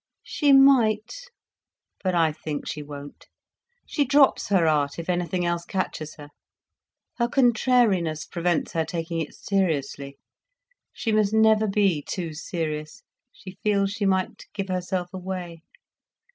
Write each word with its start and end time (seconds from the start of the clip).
"She 0.23 0.51
might. 0.51 1.29
But 2.03 2.15
I 2.15 2.31
think 2.31 2.67
she 2.67 2.81
won't. 2.81 3.27
She 3.85 4.03
drops 4.03 4.47
her 4.47 4.65
art 4.65 4.97
if 4.97 5.07
anything 5.09 5.45
else 5.45 5.63
catches 5.63 6.15
her. 6.15 6.29
Her 7.19 7.27
contrariness 7.27 8.25
prevents 8.25 8.71
her 8.71 8.83
taking 8.83 9.21
it 9.21 9.35
seriously—she 9.35 11.11
must 11.11 11.33
never 11.35 11.67
be 11.67 12.01
too 12.01 12.33
serious, 12.33 13.03
she 13.31 13.59
feels 13.61 13.91
she 13.91 14.07
might 14.07 14.47
give 14.55 14.69
herself 14.69 15.13
away. 15.13 15.61